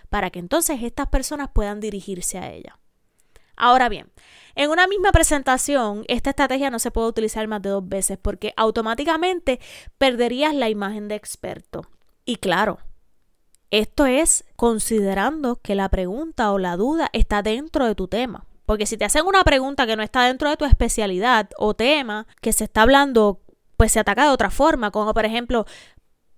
para 0.07 0.29
que 0.29 0.39
entonces 0.39 0.83
estas 0.83 1.09
personas 1.09 1.49
puedan 1.53 1.81
dirigirse 1.81 2.37
a 2.37 2.49
ella. 2.49 2.78
Ahora 3.59 3.89
bien, 3.89 4.09
en 4.55 4.71
una 4.71 4.87
misma 4.87 5.11
presentación, 5.11 6.05
esta 6.07 6.31
estrategia 6.31 6.71
no 6.71 6.79
se 6.79 6.91
puede 6.91 7.09
utilizar 7.09 7.47
más 7.47 7.61
de 7.61 7.69
dos 7.69 7.87
veces 7.87 8.17
porque 8.17 8.53
automáticamente 8.57 9.59
perderías 9.97 10.55
la 10.55 10.69
imagen 10.69 11.07
de 11.07 11.15
experto. 11.15 11.81
Y 12.25 12.37
claro, 12.37 12.79
esto 13.69 14.05
es 14.05 14.45
considerando 14.55 15.57
que 15.57 15.75
la 15.75 15.89
pregunta 15.89 16.51
o 16.51 16.57
la 16.57 16.77
duda 16.77 17.09
está 17.13 17.43
dentro 17.43 17.85
de 17.85 17.95
tu 17.95 18.07
tema. 18.07 18.45
Porque 18.65 18.85
si 18.85 18.97
te 18.97 19.05
hacen 19.05 19.25
una 19.25 19.43
pregunta 19.43 19.85
que 19.85 19.95
no 19.95 20.03
está 20.03 20.23
dentro 20.23 20.49
de 20.49 20.57
tu 20.57 20.65
especialidad 20.65 21.49
o 21.57 21.73
tema 21.73 22.27
que 22.41 22.53
se 22.53 22.63
está 22.63 22.83
hablando, 22.83 23.41
pues 23.77 23.91
se 23.91 23.99
ataca 23.99 24.23
de 24.23 24.29
otra 24.29 24.51
forma, 24.51 24.91
como 24.91 25.13
por 25.13 25.25
ejemplo, 25.25 25.65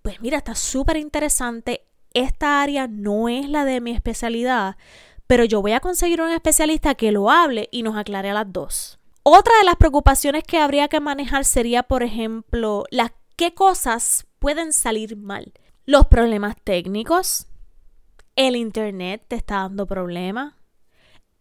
pues 0.01 0.21
mira, 0.21 0.37
está 0.37 0.55
súper 0.55 0.97
interesante, 0.97 1.85
esta 2.13 2.61
área 2.61 2.87
no 2.87 3.29
es 3.29 3.47
la 3.49 3.65
de 3.65 3.81
mi 3.81 3.91
especialidad, 3.91 4.75
pero 5.31 5.45
yo 5.45 5.61
voy 5.61 5.71
a 5.71 5.79
conseguir 5.79 6.21
un 6.21 6.29
especialista 6.29 6.93
que 6.95 7.13
lo 7.13 7.31
hable 7.31 7.69
y 7.71 7.83
nos 7.83 7.95
aclare 7.95 8.31
a 8.31 8.33
las 8.33 8.51
dos. 8.51 8.99
Otra 9.23 9.57
de 9.59 9.63
las 9.63 9.77
preocupaciones 9.77 10.43
que 10.43 10.57
habría 10.57 10.89
que 10.89 10.99
manejar 10.99 11.45
sería, 11.45 11.83
por 11.83 12.03
ejemplo, 12.03 12.83
las 12.91 13.13
qué 13.37 13.53
cosas 13.53 14.27
pueden 14.39 14.73
salir 14.73 15.15
mal. 15.15 15.53
Los 15.85 16.07
problemas 16.07 16.57
técnicos, 16.61 17.47
el 18.35 18.57
internet 18.57 19.23
te 19.29 19.37
está 19.37 19.59
dando 19.59 19.87
problemas, 19.87 20.55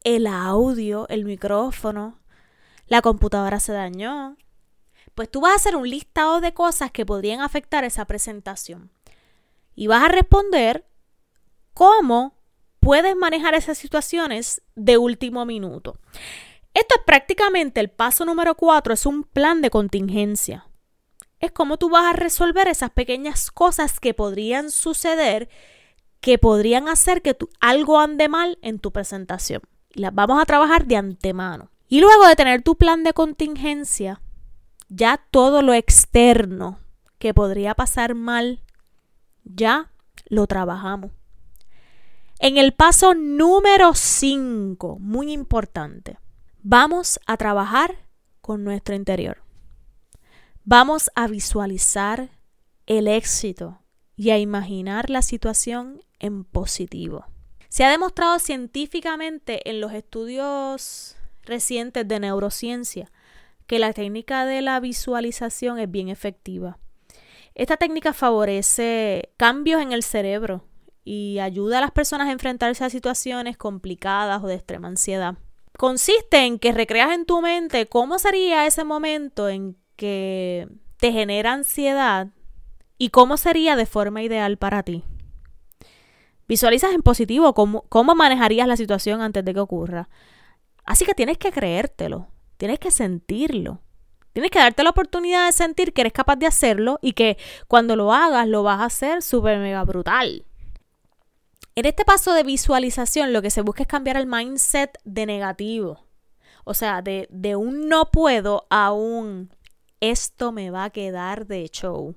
el 0.05 0.29
audio, 0.29 1.09
el 1.09 1.25
micrófono, 1.25 2.21
la 2.87 3.03
computadora 3.03 3.59
se 3.59 3.73
dañó. 3.73 4.37
Pues 5.17 5.29
tú 5.29 5.41
vas 5.41 5.55
a 5.55 5.57
hacer 5.57 5.75
un 5.75 5.91
listado 5.91 6.41
de 6.41 6.55
cosas 6.55 6.93
que 6.93 7.05
podrían 7.05 7.41
afectar 7.41 7.83
esa 7.83 8.05
presentación. 8.05 8.93
Y 9.75 9.89
vas 9.89 10.05
a 10.05 10.13
responder 10.13 10.87
cómo 11.75 12.40
puedes 12.81 13.15
manejar 13.15 13.55
esas 13.55 13.79
situaciones 13.79 14.63
de 14.75 14.99
último 14.99 15.45
minuto. 15.45 15.99
Esto 16.75 16.95
es 16.97 17.03
prácticamente 17.05 17.81
el 17.81 17.91
paso 17.91 18.25
número 18.25 18.55
cuatro, 18.55 18.95
es 18.95 19.07
un 19.07 19.25
plan 19.25 19.61
de 19.61 19.71
contingencia. 19.71 20.67
Es 21.39 21.53
cómo 21.53 21.79
tú 21.79 21.89
vas 21.91 22.05
a 22.05 22.13
resolver 22.13 22.69
esas 22.69 22.91
pequeñas 22.91 23.51
cosas 23.51 24.01
que 24.01 24.15
podrían 24.15 24.71
suceder, 24.71 25.49
que 26.21 26.39
podrían 26.39 26.89
hacer 26.89 27.23
que 27.23 27.37
algo 27.61 27.99
ande 27.99 28.29
mal 28.29 28.59
en 28.63 28.79
tu 28.79 28.93
presentación. 28.93 29.63
Las 29.93 30.15
vamos 30.15 30.41
a 30.41 30.47
trabajar 30.47 30.87
de 30.87 30.97
antemano. 30.97 31.71
Y 31.89 32.01
luego 32.01 32.27
de 32.27 32.37
tener 32.37 32.63
tu 32.63 32.77
plan 32.77 33.03
de 33.03 33.13
contingencia, 33.13 34.21
ya 34.89 35.21
todo 35.31 35.63
lo 35.63 35.75
externo 35.75 36.79
que 37.19 37.35
podría 37.35 37.75
pasar 37.75 38.15
mal, 38.15 38.63
ya 39.45 39.91
lo 40.27 40.47
trabajamos. 40.47 41.11
En 42.43 42.57
el 42.57 42.73
paso 42.73 43.13
número 43.13 43.95
5, 43.95 44.97
muy 44.99 45.31
importante, 45.31 46.17
vamos 46.63 47.21
a 47.27 47.37
trabajar 47.37 47.99
con 48.41 48.65
nuestro 48.65 48.95
interior. 48.95 49.43
Vamos 50.65 51.11
a 51.15 51.27
visualizar 51.27 52.31
el 52.87 53.09
éxito 53.09 53.83
y 54.17 54.31
a 54.31 54.39
imaginar 54.39 55.11
la 55.11 55.21
situación 55.21 56.01
en 56.19 56.45
positivo. 56.45 57.27
Se 57.69 57.85
ha 57.85 57.91
demostrado 57.91 58.39
científicamente 58.39 59.69
en 59.69 59.83
los 59.83 59.93
estudios 59.93 61.17
recientes 61.43 62.09
de 62.09 62.21
neurociencia 62.21 63.13
que 63.67 63.79
la 63.79 63.93
técnica 63.93 64.47
de 64.47 64.63
la 64.63 64.81
visualización 64.81 65.79
es 65.79 65.91
bien 65.91 66.09
efectiva. 66.09 66.79
Esta 67.55 67.77
técnica 67.77 68.15
favorece 68.15 69.31
cambios 69.37 69.83
en 69.83 69.93
el 69.93 70.03
cerebro 70.03 70.65
y 71.05 71.39
ayuda 71.39 71.79
a 71.79 71.81
las 71.81 71.91
personas 71.91 72.29
a 72.29 72.33
enfrentarse 72.33 72.85
a 72.85 72.91
situaciones 72.91 73.57
complicadas 73.57 74.43
o 74.43 74.47
de 74.47 74.55
extrema 74.55 74.89
ansiedad. 74.89 75.37
Consiste 75.77 76.45
en 76.45 76.59
que 76.59 76.73
recreas 76.73 77.13
en 77.13 77.25
tu 77.25 77.41
mente 77.41 77.89
cómo 77.89 78.19
sería 78.19 78.67
ese 78.67 78.85
momento 78.85 79.49
en 79.49 79.77
que 79.97 80.69
te 80.99 81.13
genera 81.13 81.53
ansiedad 81.53 82.29
y 82.99 83.09
cómo 83.09 83.37
sería 83.37 83.77
de 83.77 83.87
forma 83.87 84.23
ideal 84.23 84.59
para 84.59 84.83
ti. 84.83 85.05
Visualizas 86.47 86.93
en 86.93 87.03
positivo 87.03 87.55
cómo, 87.55 87.83
cómo 87.89 88.15
manejarías 88.15 88.69
la 88.69 88.77
situación 88.77 89.23
antes 89.23 89.45
de 89.45 89.55
que 89.55 89.61
ocurra. 89.61 90.09
Así 90.85 91.05
que 91.05 91.15
tienes 91.15 91.39
que 91.39 91.53
creértelo, 91.53 92.29
tienes 92.57 92.79
que 92.79 92.91
sentirlo. 92.91 93.81
Tienes 94.33 94.51
que 94.51 94.59
darte 94.59 94.85
la 94.85 94.91
oportunidad 94.91 95.47
de 95.47 95.53
sentir 95.53 95.93
que 95.93 96.03
eres 96.03 96.13
capaz 96.13 96.37
de 96.37 96.47
hacerlo 96.47 96.99
y 97.03 97.13
que 97.13 97.37
cuando 97.67 97.97
lo 97.97 98.13
hagas 98.13 98.47
lo 98.47 98.63
vas 98.63 98.81
a 98.81 98.85
hacer 98.85 99.23
súper 99.23 99.59
mega 99.59 99.83
brutal. 99.85 100.45
En 101.81 101.87
este 101.87 102.05
paso 102.05 102.35
de 102.35 102.43
visualización 102.43 103.33
lo 103.33 103.41
que 103.41 103.49
se 103.49 103.63
busca 103.63 103.85
es 103.85 103.89
cambiar 103.89 104.19
el 104.19 104.27
mindset 104.27 104.99
de 105.05 105.25
negativo. 105.25 106.05
O 106.65 106.75
sea, 106.75 107.01
de, 107.01 107.27
un 107.57 107.89
no 107.89 108.11
puedo 108.11 108.67
a 108.69 108.93
un 108.93 109.49
esto 109.99 110.53
me 110.53 110.71
va 110.71 110.85
a 110.85 110.91
quedar 110.91 111.47
de 111.47 111.67
show. 111.71 112.15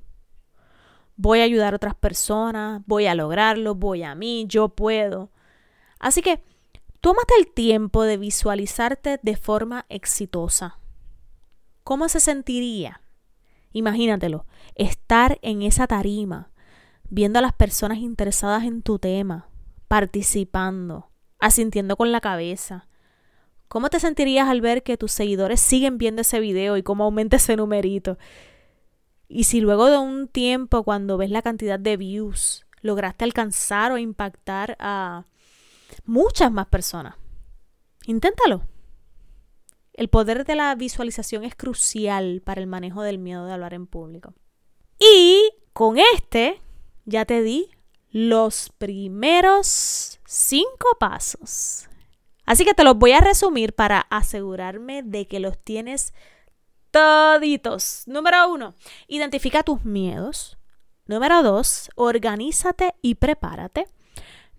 Voy 1.15 1.39
a 1.39 1.45
ayudar 1.45 1.71
a 1.71 1.75
otras 1.77 1.95
personas, 1.95 2.81
voy 2.87 3.05
a 3.05 3.15
lograrlo, 3.15 3.73
voy 3.73 4.03
a 4.03 4.15
mí, 4.15 4.47
yo 4.49 4.67
puedo. 4.67 5.31
Así 5.97 6.21
que 6.21 6.43
tómate 6.99 7.33
el 7.39 7.47
tiempo 7.47 8.03
de 8.03 8.17
visualizarte 8.17 9.21
de 9.23 9.37
forma 9.37 9.85
exitosa. 9.87 10.77
¿Cómo 11.85 12.09
se 12.09 12.19
sentiría? 12.19 12.99
Imagínatelo, 13.71 14.45
estar 14.75 15.39
en 15.41 15.61
esa 15.61 15.87
tarima, 15.87 16.51
viendo 17.09 17.39
a 17.39 17.41
las 17.41 17.53
personas 17.53 17.99
interesadas 17.99 18.65
en 18.65 18.81
tu 18.81 18.99
tema, 18.99 19.47
participando, 19.93 21.11
asintiendo 21.37 21.95
con 21.95 22.11
la 22.11 22.19
cabeza. 22.19 22.87
¿Cómo 23.67 23.91
te 23.91 23.99
sentirías 23.99 24.49
al 24.49 24.59
ver 24.59 24.81
que 24.81 24.97
tus 24.97 25.11
seguidores 25.11 25.59
siguen 25.59 25.99
viendo 25.99 26.23
ese 26.23 26.39
video 26.39 26.77
y 26.77 26.81
cómo 26.81 27.03
aumenta 27.03 27.35
ese 27.35 27.55
numerito? 27.55 28.17
Y 29.27 29.43
si 29.43 29.61
luego 29.61 29.91
de 29.91 29.99
un 29.99 30.27
tiempo, 30.27 30.81
cuando 30.81 31.19
ves 31.19 31.29
la 31.29 31.43
cantidad 31.43 31.79
de 31.79 31.95
views, 31.95 32.65
lograste 32.81 33.23
alcanzar 33.23 33.91
o 33.91 33.99
impactar 33.99 34.77
a 34.79 35.27
muchas 36.05 36.51
más 36.51 36.65
personas, 36.65 37.13
inténtalo. 38.07 38.63
El 39.93 40.07
poder 40.07 40.43
de 40.43 40.55
la 40.55 40.73
visualización 40.73 41.43
es 41.43 41.53
crucial 41.53 42.41
para 42.43 42.61
el 42.61 42.65
manejo 42.65 43.03
del 43.03 43.19
miedo 43.19 43.45
de 43.45 43.53
hablar 43.53 43.75
en 43.75 43.85
público. 43.85 44.33
Y 44.97 45.51
con 45.71 45.99
este 46.15 46.59
ya 47.05 47.25
te 47.25 47.43
di 47.43 47.69
los 48.13 48.71
primeros 48.77 50.19
cinco 50.25 50.87
pasos. 50.99 51.89
Así 52.45 52.63
que 52.63 52.75
te 52.75 52.83
los 52.83 52.95
voy 52.95 53.11
a 53.13 53.21
resumir 53.21 53.73
para 53.73 54.01
asegurarme 54.09 55.01
de 55.01 55.27
que 55.27 55.39
los 55.39 55.57
tienes 55.57 56.13
toditos. 56.91 58.03
Número 58.05 58.47
uno, 58.49 58.75
identifica 59.07 59.63
tus 59.63 59.83
miedos. 59.83 60.57
Número 61.07 61.41
dos, 61.41 61.89
organízate 61.95 62.93
y 63.01 63.15
prepárate. 63.15 63.87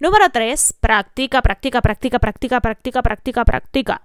Número 0.01 0.29
tres, 0.31 0.73
practica, 0.73 1.40
practica, 1.40 1.81
practica, 1.81 2.19
practica, 2.19 2.61
practica, 2.61 3.03
practica, 3.03 3.45
practica. 3.45 4.03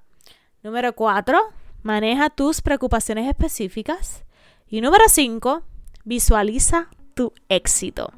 Número 0.62 0.94
4. 0.94 1.40
Maneja 1.82 2.30
tus 2.30 2.62
preocupaciones 2.62 3.28
específicas. 3.28 4.26
Y 4.68 4.82
número 4.82 5.06
5. 5.08 5.64
Visualiza 6.04 6.90
tu 7.16 7.34
éxito. 7.48 8.14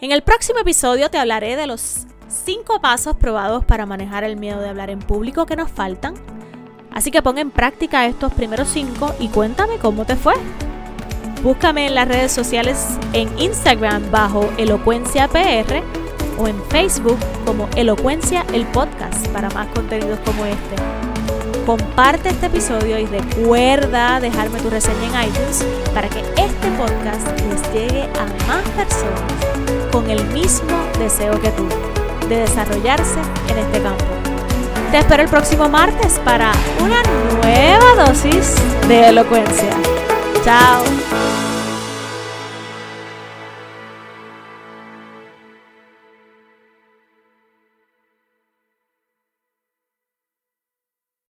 En 0.00 0.10
el 0.10 0.22
próximo 0.22 0.58
episodio 0.58 1.08
te 1.08 1.18
hablaré 1.18 1.56
de 1.56 1.66
los 1.66 2.06
5 2.28 2.80
pasos 2.80 3.16
probados 3.16 3.64
para 3.64 3.86
manejar 3.86 4.24
el 4.24 4.36
miedo 4.36 4.60
de 4.60 4.68
hablar 4.68 4.90
en 4.90 4.98
público 4.98 5.46
que 5.46 5.56
nos 5.56 5.70
faltan. 5.70 6.14
Así 6.90 7.10
que 7.10 7.22
pon 7.22 7.38
en 7.38 7.50
práctica 7.50 8.06
estos 8.06 8.32
primeros 8.32 8.68
5 8.68 9.14
y 9.20 9.28
cuéntame 9.28 9.78
cómo 9.78 10.04
te 10.04 10.16
fue. 10.16 10.34
Búscame 11.42 11.86
en 11.86 11.94
las 11.94 12.08
redes 12.08 12.32
sociales 12.32 12.98
en 13.12 13.38
Instagram 13.38 14.10
bajo 14.10 14.50
ElocuenciaPR 14.58 15.82
o 16.38 16.48
en 16.48 16.60
Facebook 16.64 17.18
como 17.44 17.68
Elocuencia 17.76 18.44
el 18.52 18.66
Podcast 18.66 19.28
para 19.28 19.48
más 19.50 19.68
contenidos 19.68 20.18
como 20.24 20.44
este. 20.44 20.74
Comparte 21.66 22.30
este 22.30 22.46
episodio 22.46 22.98
y 22.98 23.06
recuerda 23.06 24.20
dejarme 24.20 24.60
tu 24.60 24.70
reseña 24.70 25.24
en 25.24 25.30
iTunes 25.30 25.64
para 25.94 26.08
que 26.08 26.20
este 26.20 26.68
podcast 26.76 27.40
les 27.40 27.72
llegue 27.72 28.02
a 28.02 28.46
más 28.46 28.68
personas 28.70 29.83
con 29.94 30.10
el 30.10 30.24
mismo 30.30 30.76
deseo 30.98 31.40
que 31.40 31.50
tú 31.50 31.68
de 32.28 32.38
desarrollarse 32.38 33.20
en 33.48 33.58
este 33.58 33.80
campo. 33.80 34.04
Te 34.90 34.98
espero 34.98 35.22
el 35.22 35.28
próximo 35.28 35.68
martes 35.68 36.20
para 36.24 36.50
una 36.82 37.00
nueva 37.40 38.04
dosis 38.04 38.56
de 38.88 39.10
elocuencia. 39.10 39.70
Chao. 40.44 41.23